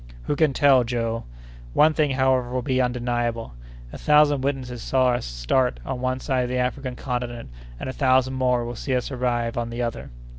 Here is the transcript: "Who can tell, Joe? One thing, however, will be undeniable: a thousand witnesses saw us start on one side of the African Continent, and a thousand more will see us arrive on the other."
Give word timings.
"Who 0.23 0.35
can 0.35 0.51
tell, 0.51 0.83
Joe? 0.83 1.25
One 1.73 1.93
thing, 1.93 2.09
however, 2.09 2.49
will 2.49 2.63
be 2.63 2.81
undeniable: 2.81 3.53
a 3.93 3.99
thousand 3.99 4.41
witnesses 4.41 4.81
saw 4.81 5.09
us 5.09 5.25
start 5.25 5.79
on 5.85 6.01
one 6.01 6.19
side 6.19 6.41
of 6.41 6.49
the 6.49 6.57
African 6.57 6.95
Continent, 6.95 7.51
and 7.79 7.87
a 7.87 7.93
thousand 7.93 8.33
more 8.33 8.65
will 8.65 8.73
see 8.75 8.95
us 8.95 9.11
arrive 9.11 9.59
on 9.59 9.69
the 9.69 9.83
other." 9.83 10.09